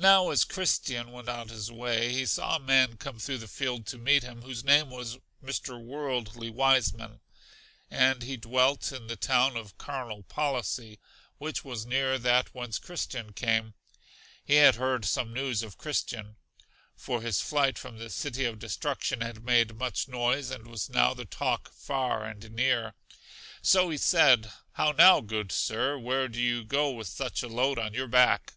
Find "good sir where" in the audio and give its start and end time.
25.20-26.26